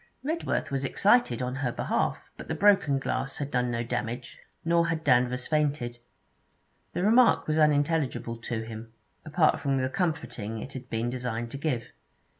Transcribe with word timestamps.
Redworth 0.23 0.71
was 0.71 0.83
excited 0.83 1.43
on 1.43 1.57
her 1.57 1.71
behalf, 1.71 2.17
but 2.35 2.47
the 2.47 2.55
broken 2.55 2.97
glass 2.97 3.37
had 3.37 3.51
done 3.51 3.69
no 3.69 3.83
damage, 3.83 4.39
nor 4.65 4.87
had 4.87 5.03
Danvers 5.03 5.45
fainted. 5.45 5.99
The 6.93 7.03
remark 7.03 7.45
was 7.45 7.59
unintelligible 7.59 8.37
to 8.37 8.63
him, 8.65 8.93
apart 9.25 9.59
from 9.59 9.77
the 9.77 9.89
comforting 9.89 10.57
it 10.57 10.73
had 10.73 10.89
been 10.89 11.11
designed 11.11 11.51
to 11.51 11.57
give. 11.59 11.91